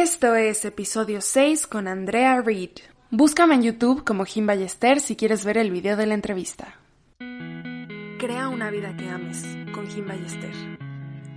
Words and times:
Esto 0.00 0.36
es 0.36 0.64
episodio 0.64 1.20
6 1.20 1.66
con 1.66 1.88
Andrea 1.88 2.40
Reed. 2.40 2.70
Búscame 3.10 3.56
en 3.56 3.64
YouTube 3.64 4.04
como 4.04 4.24
Jim 4.24 4.46
Ballester 4.46 5.00
si 5.00 5.16
quieres 5.16 5.44
ver 5.44 5.58
el 5.58 5.72
video 5.72 5.96
de 5.96 6.06
la 6.06 6.14
entrevista. 6.14 6.76
Crea 7.18 8.48
una 8.48 8.70
vida 8.70 8.96
que 8.96 9.08
ames 9.08 9.44
con 9.74 9.88
Jim 9.88 10.06
Ballester. 10.06 10.52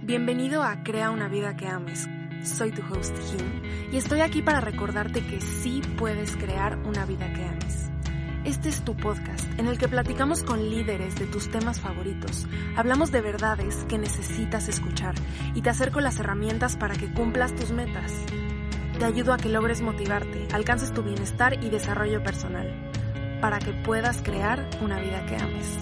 Bienvenido 0.04 0.62
a 0.62 0.84
Crea 0.84 1.10
una 1.10 1.28
vida 1.28 1.58
que 1.58 1.66
ames. 1.66 2.08
Soy 2.44 2.72
tu 2.72 2.84
host 2.84 3.18
Jim 3.32 3.64
y 3.92 3.98
estoy 3.98 4.22
aquí 4.22 4.44
para 4.44 4.62
recordarte 4.62 5.26
que 5.26 5.42
sí 5.42 5.82
puedes 5.98 6.36
crear 6.36 6.78
una 6.86 7.08
vida 7.08 7.34
que 7.34 7.44
ames. 7.44 7.90
Este 8.44 8.70
es 8.70 8.82
tu 8.82 8.96
podcast 8.96 9.48
en 9.60 9.68
el 9.68 9.80
que 9.80 9.88
platicamos 9.88 10.44
con 10.44 10.70
líderes 10.70 11.16
de 11.16 11.26
tus 11.26 11.50
temas 11.50 11.80
favoritos, 11.80 12.48
hablamos 12.76 13.12
de 13.12 13.22
verdades 13.22 13.86
que 13.88 14.00
necesitas 14.00 14.68
escuchar 14.68 15.14
y 15.54 15.62
te 15.62 15.70
acerco 15.70 16.00
las 16.00 16.20
herramientas 16.20 16.76
para 16.76 16.96
que 16.96 17.12
cumplas 17.12 17.56
tus 17.56 17.72
metas. 17.72 18.12
Te 19.02 19.08
ayudo 19.08 19.34
a 19.34 19.38
que 19.38 19.50
logres 19.50 19.82
motivarte, 19.82 20.48
alcances 20.54 20.94
tu 20.94 21.02
bienestar 21.02 21.56
y 21.64 21.72
desarrollo 21.72 22.22
personal, 22.22 22.72
para 23.42 23.58
que 23.58 23.74
puedas 23.74 24.22
crear 24.22 24.70
una 24.80 25.02
vida 25.02 25.26
que 25.26 25.38
ames. 25.38 25.80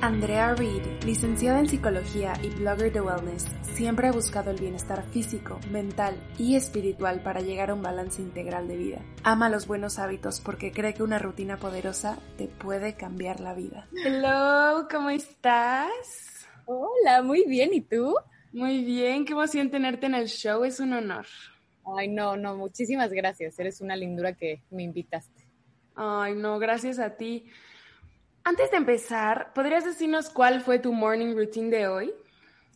Andrea 0.00 0.54
Reed, 0.54 1.02
licenciada 1.04 1.58
en 1.58 1.68
psicología 1.68 2.34
y 2.44 2.50
blogger 2.50 2.92
de 2.92 3.00
wellness, 3.00 3.48
siempre 3.62 4.06
ha 4.06 4.12
buscado 4.12 4.52
el 4.52 4.60
bienestar 4.60 5.02
físico, 5.10 5.58
mental 5.72 6.14
y 6.38 6.54
espiritual 6.54 7.24
para 7.24 7.40
llegar 7.40 7.70
a 7.70 7.74
un 7.74 7.82
balance 7.82 8.22
integral 8.22 8.68
de 8.68 8.76
vida. 8.76 9.02
Ama 9.24 9.48
los 9.48 9.66
buenos 9.66 9.98
hábitos 9.98 10.40
porque 10.40 10.70
cree 10.70 10.94
que 10.94 11.02
una 11.02 11.18
rutina 11.18 11.56
poderosa 11.56 12.20
te 12.38 12.46
puede 12.46 12.94
cambiar 12.94 13.40
la 13.40 13.52
vida. 13.52 13.88
Hello, 14.04 14.86
¿cómo 14.88 15.10
estás? 15.10 16.46
Hola, 16.66 17.22
muy 17.24 17.44
bien, 17.46 17.74
¿y 17.74 17.80
tú? 17.80 18.14
Muy 18.56 18.82
bien, 18.84 19.26
qué 19.26 19.34
emoción 19.34 19.68
tenerte 19.68 20.06
en 20.06 20.14
el 20.14 20.28
show, 20.28 20.64
es 20.64 20.80
un 20.80 20.94
honor. 20.94 21.26
Ay, 21.94 22.08
no, 22.08 22.38
no, 22.38 22.56
muchísimas 22.56 23.12
gracias, 23.12 23.58
eres 23.58 23.82
una 23.82 23.94
lindura 23.96 24.32
que 24.32 24.62
me 24.70 24.82
invitaste. 24.82 25.46
Ay, 25.94 26.34
no, 26.34 26.58
gracias 26.58 26.98
a 26.98 27.18
ti. 27.18 27.44
Antes 28.44 28.70
de 28.70 28.78
empezar, 28.78 29.52
¿podrías 29.52 29.84
decirnos 29.84 30.30
cuál 30.30 30.62
fue 30.62 30.78
tu 30.78 30.94
morning 30.94 31.34
routine 31.34 31.68
de 31.68 31.86
hoy? 31.86 32.14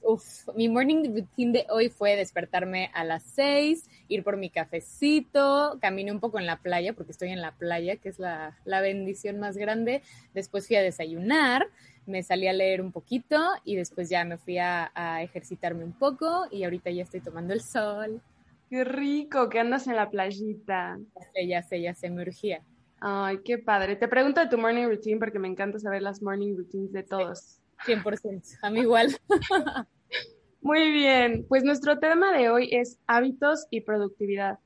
Uf, 0.03 0.49
mi 0.55 0.69
morning 0.69 1.15
routine 1.15 1.53
de 1.53 1.67
hoy 1.69 1.91
fue 1.91 2.17
despertarme 2.17 2.91
a 2.95 3.05
las 3.05 3.23
seis, 3.23 3.89
ir 4.09 4.25
por 4.25 4.39
mi 4.39 4.49
cafecito, 4.49 5.79
caminé 5.81 6.11
un 6.11 6.21
poco 6.21 6.39
en 6.39 6.47
la 6.47 6.57
playa, 6.63 6.95
porque 6.95 7.13
estoy 7.13 7.31
en 7.31 7.43
la 7.43 7.53
playa, 7.53 7.97
que 7.97 8.09
es 8.09 8.19
la, 8.19 8.57
bendición 8.65 9.39
más 9.39 9.59
grande. 9.59 10.03
Después 10.33 10.67
fui 10.67 10.77
a 10.77 10.83
desayunar, 10.83 11.69
me 12.11 12.23
salí 12.23 12.49
a 12.49 12.53
leer 12.53 12.81
un 12.81 12.93
poquito 12.93 13.37
y 13.65 13.77
después 13.77 14.11
ya 14.11 14.25
me 14.25 14.37
fui 14.37 14.59
a, 14.59 14.91
a 14.95 15.23
ejercitarme 15.23 15.85
un 15.85 15.93
poco 15.93 16.47
y 16.51 16.65
ahorita 16.65 16.91
ya 16.91 17.03
estoy 17.03 17.21
tomando 17.21 17.55
el 17.55 17.63
sol. 17.63 18.21
Qué 18.69 18.85
rico 18.85 19.49
que 19.49 19.59
andas 19.59 19.87
en 19.87 19.97
la 19.97 20.11
playita. 20.11 20.99
Ya 21.15 21.33
sé, 21.33 21.47
ya 21.47 21.63
sé, 21.63 21.81
ya 21.81 21.95
sé, 21.95 22.11
me 22.11 22.23
urgía. 22.23 22.63
Ay, 23.01 23.39
qué 23.45 23.59
padre. 23.59 23.97
Te 23.97 24.09
pregunto 24.09 24.41
de 24.41 24.49
tu 24.49 24.59
morning 24.59 24.87
routine 24.87 25.19
porque 25.19 25.39
me 25.39 25.49
encanta 25.49 25.79
saber 25.79 26.03
las 26.03 26.23
morning 26.23 26.55
routines 26.57 26.93
de 26.93 27.03
todos. 27.03 27.61
100%, 27.87 28.59
a 28.63 28.71
mí 28.71 28.81
igual. 28.81 29.17
Muy 30.61 30.93
bien, 30.93 31.47
pues 31.49 31.65
nuestro 31.65 31.99
tema 31.99 32.37
de 32.37 32.51
hoy 32.51 32.69
es 32.71 32.99
hábitos 33.07 33.67
y 33.71 33.81
productividad. 33.81 34.59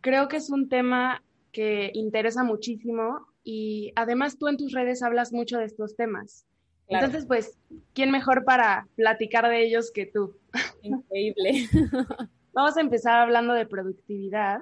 Creo 0.00 0.26
que 0.28 0.36
es 0.36 0.50
un 0.50 0.68
tema 0.68 1.22
que 1.52 1.90
interesa 1.94 2.42
muchísimo 2.42 3.26
y 3.44 3.92
además 3.94 4.36
tú 4.38 4.48
en 4.48 4.56
tus 4.56 4.72
redes 4.72 5.02
hablas 5.02 5.32
mucho 5.32 5.58
de 5.58 5.66
estos 5.66 5.94
temas. 5.94 6.44
Entonces, 6.88 7.26
pues, 7.26 7.58
¿quién 7.94 8.10
mejor 8.10 8.44
para 8.44 8.86
platicar 8.96 9.48
de 9.48 9.64
ellos 9.64 9.90
que 9.90 10.06
tú? 10.06 10.36
Increíble. 10.82 11.68
Vamos 12.52 12.76
a 12.76 12.80
empezar 12.80 13.20
hablando 13.20 13.52
de 13.52 13.66
productividad 13.66 14.60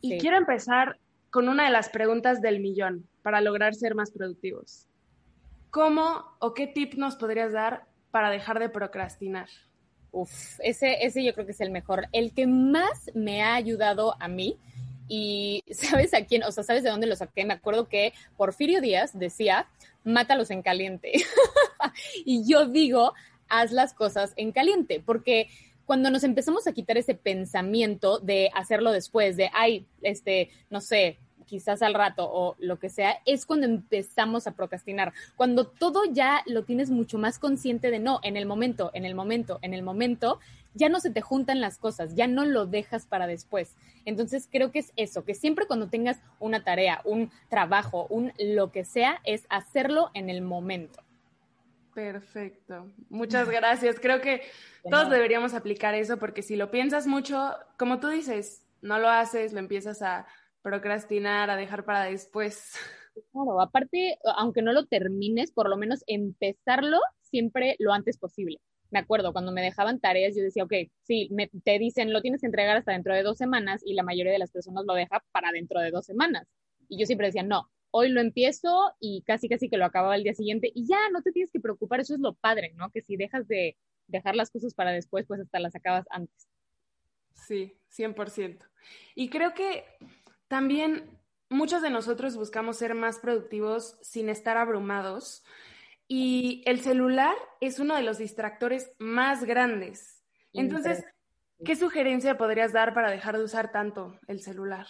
y 0.00 0.18
quiero 0.18 0.36
empezar 0.36 0.98
con 1.30 1.48
una 1.48 1.64
de 1.64 1.70
las 1.70 1.88
preguntas 1.88 2.42
del 2.42 2.60
millón 2.60 3.08
para 3.22 3.40
lograr 3.40 3.74
ser 3.74 3.94
más 3.94 4.10
productivos. 4.10 4.86
¿Cómo 5.70 6.24
o 6.38 6.54
qué 6.54 6.66
tip 6.66 6.94
nos 6.94 7.16
podrías 7.16 7.52
dar 7.52 7.86
para 8.10 8.30
dejar 8.30 8.58
de 8.58 8.68
procrastinar? 8.68 9.48
Uf, 10.12 10.60
ese, 10.60 11.04
ese 11.04 11.24
yo 11.24 11.32
creo 11.34 11.46
que 11.46 11.52
es 11.52 11.60
el 11.60 11.70
mejor. 11.70 12.06
El 12.12 12.32
que 12.32 12.46
más 12.46 13.10
me 13.14 13.42
ha 13.42 13.54
ayudado 13.54 14.14
a 14.20 14.28
mí, 14.28 14.58
y 15.08 15.62
¿sabes 15.72 16.14
a 16.14 16.24
quién? 16.24 16.42
O 16.44 16.52
sea, 16.52 16.64
¿sabes 16.64 16.82
de 16.82 16.90
dónde 16.90 17.06
lo 17.06 17.16
saqué? 17.16 17.44
Me 17.44 17.54
acuerdo 17.54 17.88
que 17.88 18.12
Porfirio 18.36 18.80
Díaz 18.80 19.18
decía, 19.18 19.66
mátalos 20.04 20.50
en 20.50 20.62
caliente. 20.62 21.12
y 22.24 22.48
yo 22.50 22.66
digo, 22.66 23.12
haz 23.48 23.72
las 23.72 23.94
cosas 23.94 24.32
en 24.36 24.52
caliente, 24.52 25.02
porque 25.04 25.48
cuando 25.86 26.10
nos 26.10 26.24
empezamos 26.24 26.66
a 26.66 26.72
quitar 26.72 26.96
ese 26.96 27.14
pensamiento 27.14 28.18
de 28.18 28.50
hacerlo 28.54 28.90
después, 28.92 29.36
de, 29.36 29.50
ay, 29.52 29.86
este, 30.02 30.50
no 30.70 30.80
sé, 30.80 31.18
quizás 31.46 31.82
al 31.82 31.94
rato 31.94 32.28
o 32.30 32.56
lo 32.58 32.78
que 32.78 32.88
sea, 32.88 33.20
es 33.26 33.46
cuando 33.46 33.66
empezamos 33.66 34.46
a 34.46 34.52
procrastinar. 34.52 35.12
Cuando 35.36 35.66
todo 35.66 36.02
ya 36.10 36.42
lo 36.46 36.64
tienes 36.64 36.90
mucho 36.90 37.18
más 37.18 37.38
consciente 37.38 37.90
de 37.90 37.98
no, 37.98 38.20
en 38.22 38.36
el 38.36 38.46
momento, 38.46 38.90
en 38.94 39.04
el 39.04 39.14
momento, 39.14 39.58
en 39.62 39.74
el 39.74 39.82
momento, 39.82 40.40
ya 40.74 40.88
no 40.88 41.00
se 41.00 41.10
te 41.10 41.20
juntan 41.20 41.60
las 41.60 41.78
cosas, 41.78 42.14
ya 42.14 42.26
no 42.26 42.44
lo 42.44 42.66
dejas 42.66 43.06
para 43.06 43.26
después. 43.26 43.76
Entonces 44.04 44.48
creo 44.50 44.70
que 44.70 44.80
es 44.80 44.92
eso, 44.96 45.24
que 45.24 45.34
siempre 45.34 45.66
cuando 45.66 45.88
tengas 45.88 46.20
una 46.40 46.64
tarea, 46.64 47.00
un 47.04 47.30
trabajo, 47.48 48.06
un 48.10 48.32
lo 48.38 48.70
que 48.70 48.84
sea, 48.84 49.20
es 49.24 49.46
hacerlo 49.48 50.10
en 50.14 50.28
el 50.28 50.42
momento. 50.42 51.02
Perfecto. 51.94 52.90
Muchas 53.08 53.48
gracias. 53.48 54.00
Creo 54.00 54.20
que 54.20 54.42
todos 54.90 55.10
deberíamos 55.10 55.54
aplicar 55.54 55.94
eso 55.94 56.18
porque 56.18 56.42
si 56.42 56.56
lo 56.56 56.70
piensas 56.70 57.06
mucho, 57.06 57.52
como 57.78 58.00
tú 58.00 58.08
dices, 58.08 58.66
no 58.82 58.98
lo 58.98 59.08
haces, 59.08 59.52
lo 59.52 59.60
empiezas 59.60 60.02
a 60.02 60.26
procrastinar, 60.62 61.50
a 61.50 61.56
dejar 61.56 61.84
para 61.84 62.04
después. 62.04 62.72
Claro, 63.30 63.60
aparte, 63.60 64.18
aunque 64.36 64.60
no 64.60 64.72
lo 64.72 64.86
termines, 64.86 65.52
por 65.52 65.68
lo 65.68 65.76
menos 65.76 66.02
empezarlo 66.08 66.98
siempre 67.20 67.76
lo 67.78 67.92
antes 67.92 68.18
posible. 68.18 68.60
Me 68.94 69.00
acuerdo, 69.00 69.32
cuando 69.32 69.50
me 69.50 69.60
dejaban 69.60 69.98
tareas, 69.98 70.36
yo 70.36 70.42
decía, 70.44 70.62
ok, 70.62 70.72
sí, 71.02 71.28
me, 71.32 71.50
te 71.64 71.80
dicen, 71.80 72.12
lo 72.12 72.22
tienes 72.22 72.40
que 72.42 72.46
entregar 72.46 72.76
hasta 72.76 72.92
dentro 72.92 73.12
de 73.12 73.24
dos 73.24 73.36
semanas 73.36 73.82
y 73.84 73.94
la 73.94 74.04
mayoría 74.04 74.30
de 74.30 74.38
las 74.38 74.52
personas 74.52 74.84
lo 74.86 74.94
deja 74.94 75.20
para 75.32 75.50
dentro 75.50 75.80
de 75.80 75.90
dos 75.90 76.06
semanas. 76.06 76.46
Y 76.88 77.00
yo 77.00 77.04
siempre 77.04 77.26
decía, 77.26 77.42
no, 77.42 77.68
hoy 77.90 78.08
lo 78.10 78.20
empiezo 78.20 78.92
y 79.00 79.24
casi, 79.26 79.48
casi 79.48 79.68
que 79.68 79.78
lo 79.78 79.84
acababa 79.84 80.14
el 80.14 80.22
día 80.22 80.32
siguiente 80.32 80.70
y 80.72 80.86
ya 80.86 81.10
no 81.10 81.22
te 81.22 81.32
tienes 81.32 81.50
que 81.50 81.58
preocupar, 81.58 81.98
eso 81.98 82.14
es 82.14 82.20
lo 82.20 82.34
padre, 82.34 82.72
¿no? 82.76 82.92
Que 82.92 83.02
si 83.02 83.16
dejas 83.16 83.48
de 83.48 83.76
dejar 84.06 84.36
las 84.36 84.52
cosas 84.52 84.74
para 84.74 84.92
después, 84.92 85.26
pues 85.26 85.40
hasta 85.40 85.58
las 85.58 85.74
acabas 85.74 86.06
antes. 86.10 86.48
Sí, 87.32 87.76
100%. 87.90 88.64
Y 89.16 89.28
creo 89.28 89.54
que 89.54 89.82
también 90.46 91.18
muchos 91.50 91.82
de 91.82 91.90
nosotros 91.90 92.36
buscamos 92.36 92.76
ser 92.76 92.94
más 92.94 93.18
productivos 93.18 93.98
sin 94.02 94.28
estar 94.28 94.56
abrumados 94.56 95.42
y 96.08 96.62
el 96.66 96.80
celular 96.80 97.34
es 97.60 97.78
uno 97.78 97.96
de 97.96 98.02
los 98.02 98.18
distractores 98.18 98.92
más 98.98 99.44
grandes. 99.44 100.22
Entonces, 100.52 101.04
¿qué 101.64 101.76
sugerencia 101.76 102.36
podrías 102.36 102.72
dar 102.72 102.94
para 102.94 103.10
dejar 103.10 103.38
de 103.38 103.44
usar 103.44 103.72
tanto 103.72 104.18
el 104.28 104.40
celular? 104.40 104.86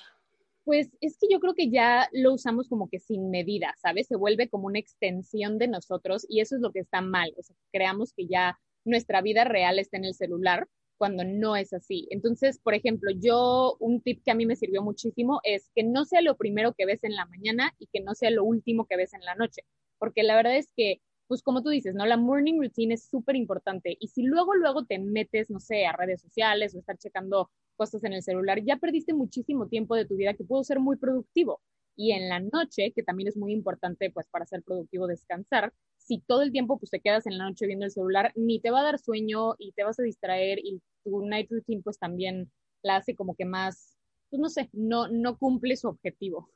Pues 0.64 0.90
es 1.00 1.18
que 1.18 1.28
yo 1.30 1.40
creo 1.40 1.54
que 1.54 1.70
ya 1.70 2.08
lo 2.12 2.32
usamos 2.32 2.68
como 2.68 2.88
que 2.88 2.98
sin 2.98 3.30
medida, 3.30 3.74
¿sabes? 3.80 4.06
Se 4.06 4.16
vuelve 4.16 4.48
como 4.48 4.66
una 4.66 4.78
extensión 4.78 5.58
de 5.58 5.68
nosotros 5.68 6.26
y 6.28 6.40
eso 6.40 6.56
es 6.56 6.62
lo 6.62 6.72
que 6.72 6.80
está 6.80 7.00
mal. 7.00 7.34
O 7.38 7.42
sea, 7.42 7.54
creamos 7.70 8.12
que 8.14 8.26
ya 8.26 8.58
nuestra 8.84 9.20
vida 9.20 9.44
real 9.44 9.78
está 9.78 9.98
en 9.98 10.06
el 10.06 10.14
celular 10.14 10.66
cuando 10.96 11.24
no 11.24 11.56
es 11.56 11.72
así. 11.72 12.06
Entonces, 12.10 12.58
por 12.58 12.74
ejemplo, 12.74 13.10
yo 13.10 13.76
un 13.78 14.00
tip 14.00 14.22
que 14.24 14.30
a 14.30 14.34
mí 14.34 14.46
me 14.46 14.56
sirvió 14.56 14.82
muchísimo 14.82 15.40
es 15.44 15.70
que 15.74 15.82
no 15.82 16.04
sea 16.04 16.22
lo 16.22 16.36
primero 16.36 16.72
que 16.72 16.86
ves 16.86 17.04
en 17.04 17.14
la 17.14 17.26
mañana 17.26 17.74
y 17.78 17.88
que 17.92 18.00
no 18.00 18.14
sea 18.14 18.30
lo 18.30 18.44
último 18.44 18.86
que 18.86 18.96
ves 18.96 19.12
en 19.12 19.24
la 19.24 19.34
noche, 19.34 19.62
porque 20.04 20.22
la 20.22 20.36
verdad 20.36 20.58
es 20.58 20.70
que, 20.76 21.00
pues 21.28 21.42
como 21.42 21.62
tú 21.62 21.70
dices, 21.70 21.94
¿no? 21.94 22.04
La 22.04 22.18
morning 22.18 22.60
routine 22.60 22.92
es 22.92 23.08
súper 23.08 23.36
importante 23.36 23.96
y 23.98 24.08
si 24.08 24.22
luego, 24.22 24.54
luego 24.54 24.84
te 24.84 24.98
metes, 24.98 25.48
no 25.48 25.60
sé, 25.60 25.86
a 25.86 25.96
redes 25.96 26.20
sociales 26.20 26.74
o 26.74 26.78
estar 26.78 26.98
checando 26.98 27.50
cosas 27.74 28.04
en 28.04 28.12
el 28.12 28.22
celular, 28.22 28.62
ya 28.62 28.76
perdiste 28.76 29.14
muchísimo 29.14 29.66
tiempo 29.66 29.96
de 29.96 30.04
tu 30.04 30.16
vida 30.16 30.34
que 30.34 30.44
pudo 30.44 30.62
ser 30.62 30.78
muy 30.78 30.96
productivo. 30.96 31.62
Y 31.96 32.12
en 32.12 32.28
la 32.28 32.38
noche, 32.38 32.92
que 32.94 33.02
también 33.02 33.28
es 33.28 33.36
muy 33.38 33.54
importante, 33.54 34.10
pues 34.10 34.28
para 34.28 34.44
ser 34.44 34.62
productivo, 34.62 35.06
descansar, 35.06 35.72
si 35.96 36.20
todo 36.20 36.42
el 36.42 36.52
tiempo 36.52 36.78
pues 36.78 36.90
te 36.90 37.00
quedas 37.00 37.26
en 37.26 37.38
la 37.38 37.48
noche 37.48 37.66
viendo 37.66 37.86
el 37.86 37.90
celular, 37.90 38.30
ni 38.36 38.60
te 38.60 38.70
va 38.70 38.80
a 38.80 38.84
dar 38.84 38.98
sueño 38.98 39.54
y 39.58 39.72
te 39.72 39.84
vas 39.84 39.98
a 39.98 40.02
distraer 40.02 40.58
y 40.58 40.82
tu 41.02 41.24
night 41.24 41.50
routine 41.50 41.82
pues 41.82 41.98
también 41.98 42.52
la 42.82 42.96
hace 42.96 43.16
como 43.16 43.34
que 43.34 43.46
más, 43.46 43.96
pues 44.28 44.38
no 44.38 44.50
sé, 44.50 44.68
no, 44.74 45.08
no 45.08 45.38
cumple 45.38 45.76
su 45.78 45.88
objetivo. 45.88 46.50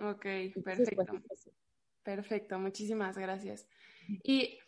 Ok, 0.00 0.26
pues, 0.54 0.64
perfecto. 0.64 1.22
Perfecto, 2.04 2.58
muchísimas 2.58 3.18
gracias. 3.18 3.66
¿Y 4.22 4.58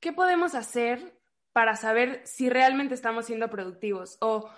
qué 0.00 0.12
podemos 0.12 0.54
hacer 0.54 1.18
para 1.52 1.76
saber 1.76 2.22
si 2.24 2.48
realmente 2.48 2.94
estamos 2.94 3.26
siendo 3.26 3.50
productivos? 3.50 4.16
¿O 4.20 4.48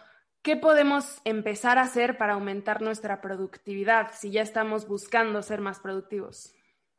qué 0.42 0.56
podemos 0.56 1.20
empezar 1.24 1.78
a 1.78 1.82
hacer 1.82 2.18
para 2.18 2.34
aumentar 2.34 2.82
nuestra 2.82 3.20
productividad 3.20 4.10
si 4.12 4.30
ya 4.30 4.42
estamos 4.42 4.86
buscando 4.86 5.42
ser 5.42 5.60
más 5.60 5.80
productivos? 5.80 6.54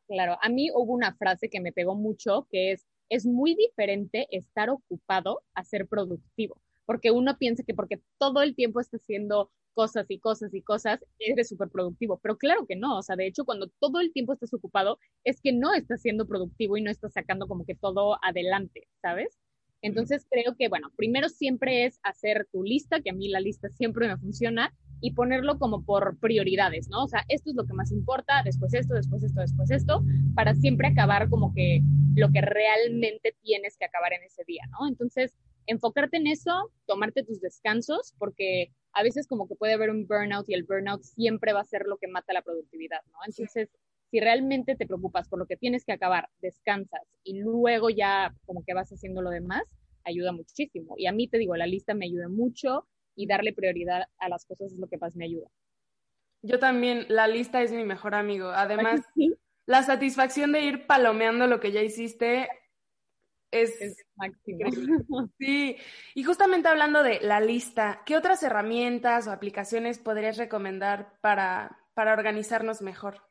Claro, 0.08 0.38
a 0.42 0.50
mí 0.50 0.70
hubo 0.74 0.94
una 0.94 1.16
frase 1.16 1.50
que 1.50 1.62
me 1.62 1.72
pegó 1.72 1.96
mucho 1.96 2.48
que 2.50 2.74
es, 2.74 2.86
es 3.10 3.26
muy 3.26 3.56
diferente 3.56 4.28
estar 4.32 4.70
ocupado 4.70 5.44
a 5.54 5.64
ser 5.64 5.88
productivo, 5.88 6.62
porque 6.86 7.12
uno 7.12 7.38
piensa 7.38 7.64
que 7.64 7.74
porque 7.74 8.02
todo 8.18 8.42
el 8.42 8.56
tiempo 8.56 8.80
está 8.82 8.98
haciendo 8.98 9.52
cosas 9.74 10.06
y 10.10 10.20
cosas 10.20 10.54
y 10.54 10.62
cosas, 10.62 11.00
eres 11.20 11.50
súper 11.50 11.70
productivo, 11.70 12.20
pero 12.22 12.38
claro 12.38 12.66
que 12.68 12.76
no, 12.76 12.98
o 12.98 13.02
sea, 13.02 13.16
de 13.16 13.28
hecho, 13.28 13.46
cuando 13.46 13.70
todo 13.80 14.00
el 14.00 14.12
tiempo 14.14 14.34
estás 14.34 14.54
ocupado, 14.54 15.00
es 15.24 15.42
que 15.42 15.54
no 15.54 15.74
estás 15.74 16.02
siendo 16.02 16.28
productivo 16.28 16.78
y 16.78 16.82
no 16.82 16.92
estás 16.92 17.14
sacando 17.14 17.48
como 17.48 17.66
que 17.66 17.76
todo 17.76 18.18
adelante, 18.24 18.88
¿sabes? 19.02 19.40
Entonces 19.82 20.28
creo 20.30 20.56
que, 20.56 20.70
bueno, 20.70 20.92
primero 20.96 21.28
siempre 21.30 21.86
es 21.86 22.00
hacer 22.04 22.48
tu 22.52 22.64
lista, 22.64 23.02
que 23.02 23.10
a 23.10 23.14
mí 23.14 23.30
la 23.30 23.40
lista 23.40 23.70
siempre 23.70 24.08
me 24.08 24.18
funciona, 24.18 24.74
y 25.02 25.14
ponerlo 25.14 25.58
como 25.58 25.84
por 25.84 26.18
prioridades, 26.20 26.88
¿no? 26.88 27.04
O 27.04 27.08
sea, 27.08 27.26
esto 27.28 27.50
es 27.50 27.56
lo 27.56 27.66
que 27.66 27.74
más 27.74 27.92
importa, 27.92 28.44
después 28.46 28.74
esto, 28.74 28.94
después 28.94 29.24
esto, 29.24 29.42
después 29.42 29.72
esto, 29.72 30.04
para 30.36 30.54
siempre 30.54 30.88
acabar 30.88 31.28
como 31.28 31.54
que 31.54 31.82
lo 32.16 32.30
que 32.32 32.42
realmente 32.42 33.36
tienes 33.42 33.78
que 33.78 33.86
acabar 33.86 34.14
en 34.14 34.24
ese 34.24 34.44
día, 34.46 34.64
¿no? 34.70 34.88
Entonces, 34.88 35.36
enfocarte 35.66 36.18
en 36.18 36.28
eso, 36.28 36.72
tomarte 36.86 37.24
tus 37.24 37.42
descansos, 37.42 38.14
porque 38.20 38.72
a 38.94 39.04
veces 39.04 39.28
como 39.28 39.48
que 39.48 39.56
puede 39.56 39.74
haber 39.74 39.90
un 39.90 40.08
burnout 40.08 40.50
y 40.50 40.54
el 40.54 40.64
burnout 40.64 41.04
siempre 41.04 41.54
va 41.54 41.62
a 41.62 41.66
ser 41.66 41.86
lo 41.86 41.98
que 41.98 42.08
mata 42.08 42.34
la 42.34 42.42
productividad, 42.42 43.00
¿no? 43.12 43.20
Entonces, 43.26 43.70
si 44.10 44.20
realmente 44.20 44.76
te 44.76 44.86
preocupas 44.86 45.30
por 45.30 45.40
lo 45.40 45.46
que 45.46 45.56
tienes 45.56 45.86
que 45.86 45.94
acabar, 45.94 46.28
descansas 46.42 47.02
y 47.24 47.40
luego 47.40 47.90
ya 47.90 48.36
como 48.46 48.64
que 48.66 48.74
vas 48.74 48.90
haciendo 48.90 49.22
lo 49.22 49.30
demás, 49.30 49.64
ayuda 50.04 50.34
muchísimo. 50.34 50.96
Y 50.98 51.08
a 51.08 51.14
mí 51.14 51.28
te 51.28 51.38
digo, 51.38 51.56
la 51.56 51.68
lista 51.68 51.94
me 51.94 52.06
ayuda 52.06 52.28
mucho 52.28 52.88
y 53.16 53.28
darle 53.28 53.54
prioridad 53.54 54.04
a 54.18 54.30
las 54.30 54.46
cosas 54.46 54.74
es 54.74 54.78
lo 54.78 54.88
que 54.88 54.98
más 54.98 55.16
me 55.16 55.26
ayuda. 55.26 55.48
Yo 56.42 56.60
también, 56.60 57.06
la 57.08 57.28
lista 57.28 57.62
es 57.62 57.72
mi 57.72 57.84
mejor 57.84 58.16
amigo. 58.16 58.50
Además, 58.50 59.02
la 59.66 59.84
satisfacción 59.84 60.52
de 60.52 60.62
ir 60.62 60.88
palomeando 60.88 61.48
lo 61.48 61.60
que 61.60 61.72
ya 61.72 61.82
hiciste 61.82 62.50
es, 63.52 64.06
máximo. 64.16 64.60
Sí, 65.38 65.78
y 66.16 66.24
justamente 66.24 66.68
hablando 66.68 67.04
de 67.04 67.20
la 67.22 67.40
lista, 67.40 68.02
¿qué 68.06 68.18
otras 68.18 68.42
herramientas 68.44 69.28
o 69.28 69.32
aplicaciones 69.32 70.00
podrías 70.00 70.38
recomendar 70.38 71.20
para, 71.22 71.80
para 71.94 72.14
organizarnos 72.14 72.82
mejor? 72.82 73.22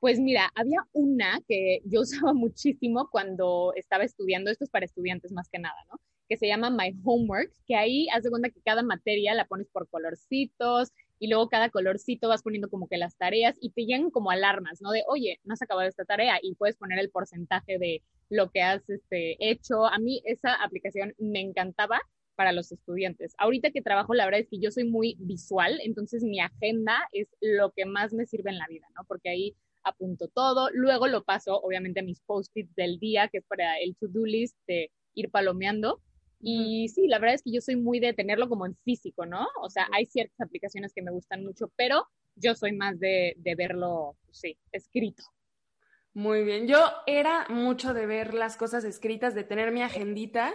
Pues 0.00 0.18
mira, 0.18 0.50
había 0.54 0.78
una 0.92 1.40
que 1.48 1.80
yo 1.84 2.00
usaba 2.02 2.32
muchísimo 2.32 3.08
cuando 3.10 3.72
estaba 3.76 4.04
estudiando, 4.04 4.50
esto 4.50 4.64
es 4.64 4.70
para 4.70 4.84
estudiantes 4.84 5.32
más 5.32 5.48
que 5.48 5.58
nada, 5.58 5.76
¿no? 5.90 5.98
Que 6.28 6.36
se 6.36 6.48
llama 6.48 6.70
My 6.70 6.92
Homework, 7.04 7.52
que 7.66 7.76
ahí 7.76 8.08
haz 8.12 8.24
de 8.24 8.30
cuenta 8.30 8.50
que 8.50 8.60
cada 8.60 8.82
materia 8.82 9.32
la 9.34 9.46
pones 9.46 9.68
por 9.68 9.88
colorcitos 9.88 10.92
y 11.18 11.28
luego 11.28 11.48
cada 11.48 11.70
colorcito 11.70 12.28
vas 12.28 12.42
poniendo 12.42 12.68
como 12.68 12.88
que 12.88 12.98
las 12.98 13.16
tareas 13.16 13.56
y 13.60 13.70
te 13.70 13.86
llegan 13.86 14.10
como 14.10 14.30
alarmas, 14.30 14.80
¿no? 14.82 14.90
De, 14.90 15.04
oye, 15.08 15.40
no 15.44 15.54
has 15.54 15.62
acabado 15.62 15.88
esta 15.88 16.04
tarea 16.04 16.38
y 16.42 16.54
puedes 16.54 16.76
poner 16.76 16.98
el 16.98 17.10
porcentaje 17.10 17.78
de 17.78 18.02
lo 18.28 18.50
que 18.50 18.62
has 18.62 18.88
este, 18.90 19.36
hecho. 19.38 19.86
A 19.86 19.98
mí 19.98 20.22
esa 20.24 20.54
aplicación 20.54 21.14
me 21.18 21.40
encantaba 21.40 22.00
para 22.36 22.52
los 22.52 22.70
estudiantes. 22.70 23.34
Ahorita 23.38 23.70
que 23.70 23.82
trabajo, 23.82 24.14
la 24.14 24.26
verdad 24.26 24.40
es 24.40 24.48
que 24.48 24.58
yo 24.58 24.70
soy 24.70 24.84
muy 24.84 25.16
visual, 25.18 25.80
entonces 25.82 26.22
mi 26.22 26.38
agenda 26.38 27.08
es 27.12 27.28
lo 27.40 27.72
que 27.72 27.86
más 27.86 28.12
me 28.12 28.26
sirve 28.26 28.50
en 28.50 28.58
la 28.58 28.66
vida, 28.68 28.86
¿no? 28.94 29.04
Porque 29.08 29.30
ahí 29.30 29.56
apunto 29.82 30.28
todo, 30.28 30.68
luego 30.72 31.06
lo 31.06 31.24
paso 31.24 31.60
obviamente 31.60 32.00
a 32.00 32.02
mis 32.02 32.20
post-its 32.20 32.74
del 32.74 32.98
día, 32.98 33.28
que 33.28 33.38
es 33.38 33.44
para 33.44 33.78
el 33.78 33.96
to-do 33.96 34.24
list 34.24 34.56
de 34.66 34.90
ir 35.14 35.30
palomeando. 35.30 36.02
Y 36.40 36.88
sí, 36.88 37.08
la 37.08 37.18
verdad 37.18 37.34
es 37.34 37.42
que 37.42 37.52
yo 37.52 37.60
soy 37.60 37.76
muy 37.76 37.98
de 37.98 38.12
tenerlo 38.12 38.48
como 38.48 38.66
en 38.66 38.76
físico, 38.84 39.26
¿no? 39.26 39.46
O 39.62 39.70
sea, 39.70 39.88
hay 39.92 40.06
ciertas 40.06 40.40
aplicaciones 40.40 40.92
que 40.92 41.02
me 41.02 41.10
gustan 41.10 41.44
mucho, 41.44 41.72
pero 41.76 42.08
yo 42.34 42.54
soy 42.54 42.72
más 42.72 43.00
de, 43.00 43.34
de 43.38 43.54
verlo, 43.54 44.16
sí, 44.30 44.58
escrito. 44.72 45.24
Muy 46.12 46.44
bien. 46.44 46.66
Yo 46.66 46.78
era 47.06 47.46
mucho 47.48 47.92
de 47.92 48.06
ver 48.06 48.32
las 48.32 48.56
cosas 48.56 48.84
escritas, 48.84 49.34
de 49.34 49.44
tener 49.44 49.70
mi 49.70 49.82
agendita, 49.82 50.54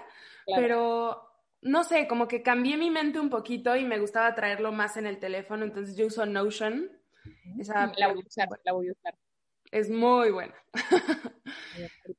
pero 0.55 1.21
no 1.61 1.83
sé, 1.83 2.07
como 2.07 2.27
que 2.27 2.41
cambié 2.41 2.77
mi 2.77 2.89
mente 2.89 3.19
un 3.19 3.29
poquito 3.29 3.75
y 3.75 3.85
me 3.85 3.99
gustaba 3.99 4.33
traerlo 4.33 4.71
más 4.71 4.97
en 4.97 5.05
el 5.05 5.19
teléfono, 5.19 5.63
entonces 5.63 5.95
yo 5.95 6.07
uso 6.07 6.25
Notion. 6.25 6.89
Esa, 7.59 7.91
la 7.97 8.07
voy 8.07 8.23
a 8.23 8.27
usar, 8.27 8.47
la 8.63 8.73
voy 8.73 8.89
a 8.89 8.91
usar. 8.93 9.15
Es 9.71 9.89
muy 9.89 10.31
buena. 10.31 10.53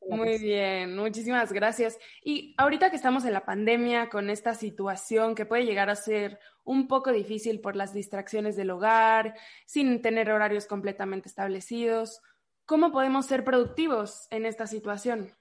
Muy 0.08 0.38
bien, 0.38 0.96
muchísimas 0.96 1.52
gracias. 1.52 1.98
Y 2.22 2.54
ahorita 2.58 2.90
que 2.90 2.96
estamos 2.96 3.24
en 3.24 3.32
la 3.32 3.44
pandemia, 3.44 4.08
con 4.10 4.30
esta 4.30 4.54
situación 4.54 5.34
que 5.34 5.46
puede 5.46 5.64
llegar 5.64 5.88
a 5.88 5.96
ser 5.96 6.38
un 6.64 6.86
poco 6.86 7.12
difícil 7.12 7.60
por 7.60 7.76
las 7.76 7.94
distracciones 7.94 8.56
del 8.56 8.70
hogar, 8.70 9.34
sin 9.64 10.02
tener 10.02 10.30
horarios 10.30 10.66
completamente 10.66 11.28
establecidos, 11.28 12.20
¿cómo 12.66 12.92
podemos 12.92 13.26
ser 13.26 13.44
productivos 13.44 14.26
en 14.30 14.44
esta 14.46 14.66
situación? 14.66 15.34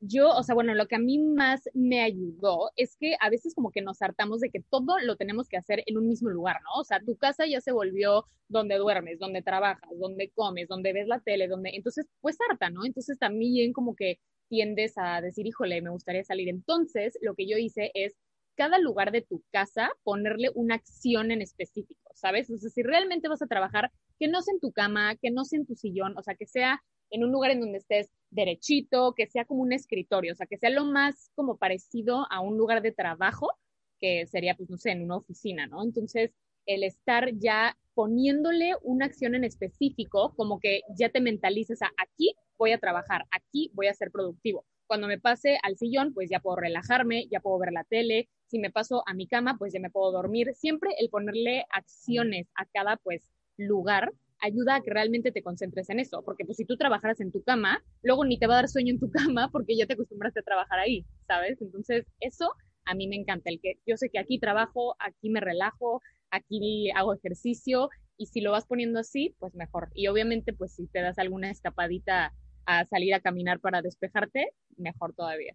Yo, 0.00 0.30
o 0.30 0.42
sea, 0.42 0.54
bueno, 0.54 0.74
lo 0.74 0.86
que 0.86 0.96
a 0.96 0.98
mí 0.98 1.18
más 1.18 1.68
me 1.74 2.00
ayudó 2.02 2.70
es 2.76 2.96
que 2.96 3.16
a 3.20 3.28
veces 3.28 3.54
como 3.54 3.70
que 3.70 3.82
nos 3.82 4.00
hartamos 4.00 4.40
de 4.40 4.50
que 4.50 4.60
todo 4.60 4.98
lo 5.04 5.16
tenemos 5.16 5.48
que 5.48 5.58
hacer 5.58 5.82
en 5.86 5.98
un 5.98 6.08
mismo 6.08 6.30
lugar, 6.30 6.56
¿no? 6.64 6.80
O 6.80 6.84
sea, 6.84 7.00
tu 7.00 7.16
casa 7.16 7.46
ya 7.46 7.60
se 7.60 7.72
volvió 7.72 8.24
donde 8.48 8.76
duermes, 8.76 9.18
donde 9.18 9.42
trabajas, 9.42 9.90
donde 9.98 10.30
comes, 10.30 10.68
donde 10.68 10.92
ves 10.94 11.06
la 11.06 11.20
tele, 11.20 11.48
donde, 11.48 11.70
entonces, 11.74 12.06
pues 12.20 12.38
harta, 12.48 12.70
¿no? 12.70 12.84
Entonces 12.84 13.18
también 13.18 13.72
como 13.74 13.94
que 13.94 14.18
tiendes 14.48 14.94
a 14.96 15.20
decir, 15.20 15.46
híjole, 15.46 15.82
me 15.82 15.90
gustaría 15.90 16.24
salir. 16.24 16.48
Entonces, 16.48 17.18
lo 17.22 17.34
que 17.34 17.46
yo 17.46 17.58
hice 17.58 17.90
es 17.94 18.16
cada 18.56 18.78
lugar 18.78 19.12
de 19.12 19.22
tu 19.22 19.42
casa 19.52 19.90
ponerle 20.02 20.50
una 20.54 20.74
acción 20.74 21.30
en 21.30 21.42
específico, 21.42 22.10
¿sabes? 22.14 22.50
O 22.50 22.56
sea, 22.56 22.70
si 22.70 22.82
realmente 22.82 23.28
vas 23.28 23.42
a 23.42 23.46
trabajar, 23.46 23.90
que 24.18 24.28
no 24.28 24.42
sea 24.42 24.52
en 24.52 24.60
tu 24.60 24.72
cama, 24.72 25.14
que 25.16 25.30
no 25.30 25.44
sea 25.44 25.58
en 25.60 25.66
tu 25.66 25.74
sillón, 25.76 26.16
o 26.18 26.22
sea, 26.22 26.34
que 26.34 26.46
sea 26.46 26.82
en 27.10 27.24
un 27.24 27.32
lugar 27.32 27.50
en 27.50 27.60
donde 27.60 27.78
estés 27.78 28.10
derechito, 28.30 29.14
que 29.14 29.26
sea 29.26 29.44
como 29.44 29.62
un 29.62 29.72
escritorio, 29.72 30.32
o 30.32 30.36
sea, 30.36 30.46
que 30.46 30.58
sea 30.58 30.70
lo 30.70 30.84
más 30.84 31.30
como 31.34 31.56
parecido 31.56 32.26
a 32.30 32.40
un 32.40 32.56
lugar 32.56 32.82
de 32.82 32.92
trabajo, 32.92 33.50
que 33.98 34.26
sería, 34.26 34.54
pues, 34.56 34.70
no 34.70 34.78
sé, 34.78 34.92
en 34.92 35.02
una 35.02 35.16
oficina, 35.16 35.66
¿no? 35.66 35.82
Entonces, 35.82 36.32
el 36.66 36.84
estar 36.84 37.30
ya 37.34 37.76
poniéndole 37.94 38.74
una 38.82 39.06
acción 39.06 39.34
en 39.34 39.44
específico, 39.44 40.34
como 40.36 40.60
que 40.60 40.82
ya 40.96 41.08
te 41.08 41.20
mentalizas 41.20 41.82
a 41.82 41.90
aquí 41.98 42.34
voy 42.56 42.72
a 42.72 42.78
trabajar, 42.78 43.26
aquí 43.30 43.70
voy 43.74 43.88
a 43.88 43.94
ser 43.94 44.10
productivo. 44.10 44.64
Cuando 44.86 45.06
me 45.06 45.18
pase 45.18 45.58
al 45.62 45.76
sillón, 45.76 46.12
pues 46.12 46.30
ya 46.30 46.40
puedo 46.40 46.56
relajarme, 46.56 47.26
ya 47.30 47.40
puedo 47.40 47.58
ver 47.58 47.72
la 47.72 47.84
tele. 47.84 48.28
Si 48.46 48.58
me 48.58 48.70
paso 48.70 49.02
a 49.06 49.14
mi 49.14 49.26
cama, 49.26 49.56
pues 49.58 49.72
ya 49.72 49.80
me 49.80 49.90
puedo 49.90 50.10
dormir. 50.12 50.52
Siempre 50.54 50.90
el 50.98 51.10
ponerle 51.10 51.64
acciones 51.70 52.48
a 52.54 52.66
cada, 52.66 52.96
pues, 52.96 53.30
lugar 53.56 54.12
ayuda 54.40 54.76
a 54.76 54.80
que 54.80 54.90
realmente 54.90 55.32
te 55.32 55.42
concentres 55.42 55.90
en 55.90 56.00
eso, 56.00 56.22
porque 56.24 56.44
pues 56.44 56.56
si 56.56 56.64
tú 56.64 56.76
trabajaras 56.76 57.20
en 57.20 57.32
tu 57.32 57.42
cama, 57.42 57.82
luego 58.02 58.24
ni 58.24 58.38
te 58.38 58.46
va 58.46 58.54
a 58.54 58.56
dar 58.56 58.68
sueño 58.68 58.94
en 58.94 59.00
tu 59.00 59.10
cama 59.38 59.50
porque 59.50 59.76
ya 59.76 59.86
te 59.86 59.94
acostumbraste 59.94 60.40
a 60.40 60.44
trabajar 60.44 60.78
ahí, 60.78 61.04
¿sabes? 61.26 61.60
Entonces, 61.60 62.06
eso 62.20 62.52
a 62.84 62.94
mí 62.94 63.06
me 63.08 63.16
encanta, 63.16 63.50
el 63.50 63.60
que 63.60 63.74
yo 63.86 63.96
sé 63.96 64.10
que 64.10 64.18
aquí 64.18 64.38
trabajo, 64.38 64.96
aquí 64.98 65.30
me 65.30 65.40
relajo, 65.40 66.00
aquí 66.30 66.90
hago 66.90 67.14
ejercicio 67.14 67.88
y 68.16 68.26
si 68.26 68.40
lo 68.40 68.52
vas 68.52 68.66
poniendo 68.66 69.00
así, 69.00 69.34
pues 69.38 69.54
mejor. 69.54 69.90
Y 69.94 70.08
obviamente, 70.08 70.52
pues 70.52 70.74
si 70.74 70.86
te 70.86 71.00
das 71.00 71.18
alguna 71.18 71.50
escapadita 71.50 72.34
a 72.66 72.84
salir 72.86 73.14
a 73.14 73.20
caminar 73.20 73.60
para 73.60 73.82
despejarte, 73.82 74.52
mejor 74.76 75.14
todavía. 75.14 75.54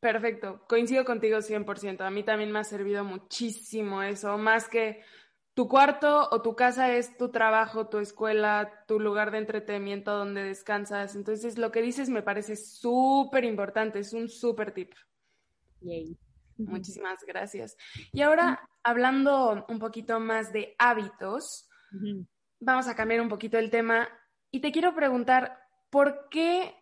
Perfecto, 0.00 0.64
coincido 0.68 1.04
contigo 1.04 1.38
100%. 1.38 2.02
A 2.02 2.10
mí 2.10 2.22
también 2.22 2.52
me 2.52 2.58
ha 2.58 2.64
servido 2.64 3.04
muchísimo 3.04 4.02
eso, 4.02 4.36
más 4.36 4.68
que 4.68 5.00
tu 5.56 5.68
cuarto 5.68 6.28
o 6.30 6.42
tu 6.42 6.54
casa 6.54 6.92
es 6.92 7.16
tu 7.16 7.30
trabajo, 7.30 7.88
tu 7.88 7.96
escuela, 7.96 8.84
tu 8.86 9.00
lugar 9.00 9.30
de 9.30 9.38
entretenimiento 9.38 10.14
donde 10.14 10.42
descansas. 10.42 11.16
Entonces, 11.16 11.56
lo 11.56 11.72
que 11.72 11.80
dices 11.80 12.10
me 12.10 12.20
parece 12.20 12.56
súper 12.56 13.42
importante, 13.44 14.00
es 14.00 14.12
un 14.12 14.28
súper 14.28 14.72
tip. 14.72 14.92
Muchísimas 16.58 17.24
gracias. 17.26 17.78
Y 18.12 18.20
ahora, 18.20 18.68
hablando 18.82 19.64
un 19.70 19.78
poquito 19.78 20.20
más 20.20 20.52
de 20.52 20.76
hábitos, 20.78 21.70
vamos 22.60 22.86
a 22.86 22.94
cambiar 22.94 23.22
un 23.22 23.30
poquito 23.30 23.56
el 23.56 23.70
tema 23.70 24.10
y 24.50 24.60
te 24.60 24.72
quiero 24.72 24.94
preguntar, 24.94 25.58
¿por 25.88 26.28
qué 26.28 26.74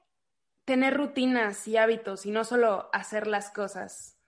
tener 0.65 0.97
rutinas 0.97 1.69
y 1.69 1.77
hábitos 1.77 2.27
y 2.27 2.33
no 2.33 2.43
solo 2.43 2.91
hacer 2.93 3.29
las 3.29 3.53
cosas? 3.53 4.19